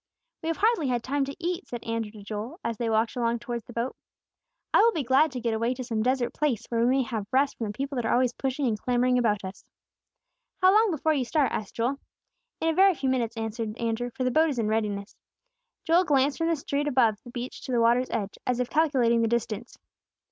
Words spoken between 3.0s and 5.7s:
along towards the boat "I will be glad to get